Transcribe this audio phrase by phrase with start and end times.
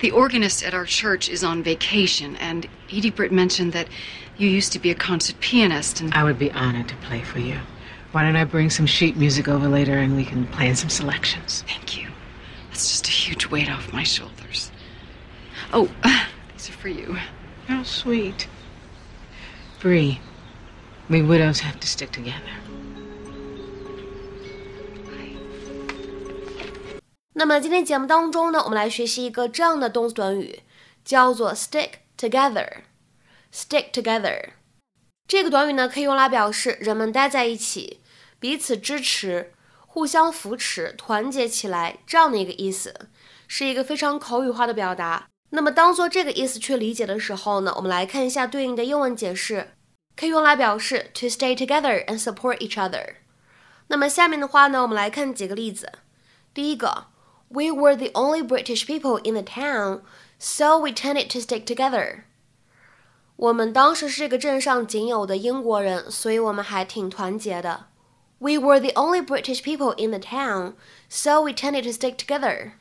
[0.00, 3.86] The organist at our church is on vacation, and Edie Britt mentioned that
[4.36, 7.38] you used to be a concert pianist, and I would be honored to play for
[7.38, 7.60] you.
[8.10, 11.64] Why don't I bring some sheet music over later and we can plan some selections?
[11.68, 12.08] thank you.
[12.68, 14.72] That's just a huge weight off my shoulders.
[15.72, 15.88] Oh,
[16.52, 17.16] these are for you.
[17.68, 18.48] How sweet.
[19.84, 20.18] Bree,
[21.10, 22.54] we widows have to stick together.
[27.34, 30.60] 那么今天节目当中呢，我们来学习一个这样的动词短语，
[31.04, 32.66] 叫做 stick together。
[33.52, 34.52] stick together
[35.28, 38.00] 这个短语呢，可以用来表示人们待在一起，
[38.40, 43.10] 彼此支持，互相扶持，团结起来这样的一个意思，
[43.46, 45.28] 是一个非常口语化的表达。
[45.53, 49.71] 那么当做这个意思去理解的时候呢，我们来看一下对应的英文解释，
[50.15, 53.15] 可以用来表示 to stay together and support each other。
[53.87, 55.91] 那么下面的话呢，我们来看几个例子。
[56.53, 57.07] 第一个。
[57.51, 60.01] We were the only British people in the town,
[60.37, 62.25] so we tended to stick together.
[63.37, 67.87] 我们当时是这个镇上仅有的英国人，所以我们还挺团结的。
[68.37, 70.75] We were the only British people in the town,
[71.09, 72.73] so we tended to stick together.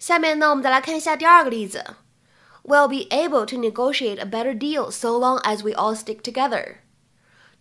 [0.00, 1.84] 下面呢，我们再来看一下第二个例子。
[2.64, 6.76] We'll be able to negotiate a better deal so long as we all stick together.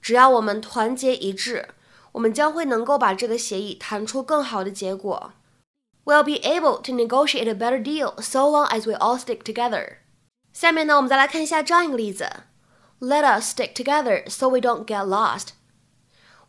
[0.01, 1.69] 只要我们团结一致，
[2.13, 5.33] 我们将会能够把这个协议谈出更好的结果。
[6.03, 9.97] We'll be able to negotiate a better deal so long as we all stick together.
[10.53, 12.29] 下面呢，我们再来看一下这样一个例子：
[12.99, 15.49] Let us stick together so we don't get lost.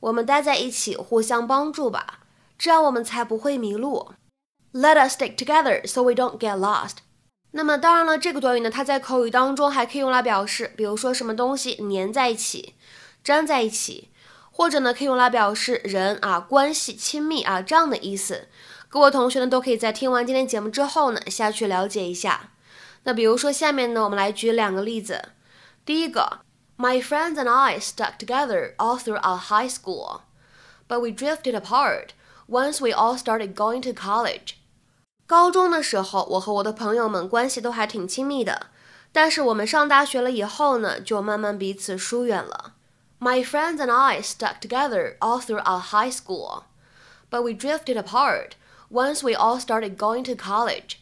[0.01, 2.21] 我们待在一起，互相帮助吧，
[2.56, 4.12] 这样我们才不会迷路。
[4.73, 6.99] Let us stick together so we don't get lost.
[7.56, 12.74] 那么当然了，这个短语呢，它在口语当中还可以用来表示，比如说什么东西粘在一起、
[13.24, 14.09] 粘在一起，
[14.52, 18.47] 或者呢，可以用来表示人啊关系亲密啊这样的意思。
[18.90, 22.50] 各位同学呢，都可以在听完今天节目之后呢，下去了解一下。
[23.03, 25.30] 那比如说，下面呢，我们来举两个例子。
[25.86, 26.40] 第一个
[26.75, 30.22] ，My friends and I stuck together all through our high school,
[30.88, 32.09] but we drifted apart
[32.50, 34.56] once we all started going to college.
[35.27, 38.69] 高中的时候，我和我的朋友们关系都还挺亲密的，
[39.12, 42.75] 但是我们上大学了以后呢，就慢慢彼此疏远了。
[43.21, 46.62] My friends and I stuck together all through our high school,
[47.31, 48.53] but we drifted apart
[48.91, 50.97] once we all started going to college.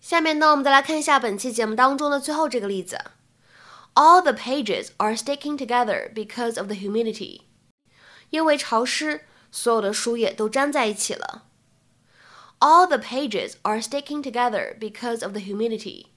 [0.00, 2.98] 下面呢，我们再来看一下本期节目当中的最后这个例子。
[3.94, 7.42] All the pages are sticking together because of the humidity.
[8.30, 9.22] 因为潮湿，
[9.52, 11.44] 所有的书页都粘在一起了。
[12.59, 16.07] All the pages are sticking together because of the humidity.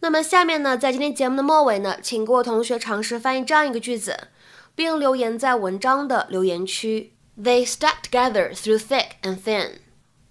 [0.00, 4.28] 那么下面呢，在今天节目的末尾呢，请各位同学尝试翻译这样一个句子，
[4.74, 7.12] 并留言在文章的留言区。
[7.38, 9.80] They stuck together through thick and thin.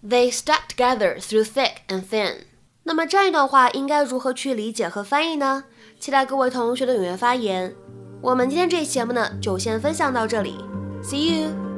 [0.03, 2.45] They stuck together through thick and thin。
[2.83, 5.65] 那么这样一段话应该如何去理解和翻译呢？
[5.99, 7.75] 期待各位同学的踊跃发言。
[8.21, 10.57] 我们今天这期节目呢，就先分享到这里。
[11.03, 11.70] See you。